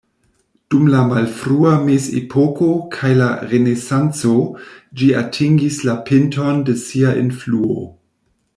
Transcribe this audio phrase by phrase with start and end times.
[0.73, 4.33] Dum la malfrua mezepoko kaj la renesanco
[5.01, 7.79] ĝi atingis la pinton de sia influo.